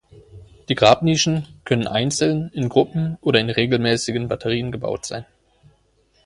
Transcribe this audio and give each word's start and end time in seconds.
Die 0.67 0.73
Grabnischen 0.73 1.45
können 1.63 1.85
einzeln, 1.85 2.49
in 2.53 2.69
Gruppen 2.69 3.19
oder 3.21 3.39
in 3.39 3.51
regelmäßigen 3.51 4.27
Batterien 4.27 4.71
gebaut 4.71 5.05
sein. 5.05 5.27